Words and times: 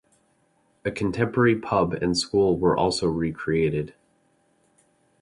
A 0.83 0.89
contemporary 0.89 1.55
pub 1.59 1.93
and 1.93 2.17
school 2.17 2.57
were 2.57 2.75
also 2.75 3.05
recreated. 3.07 3.93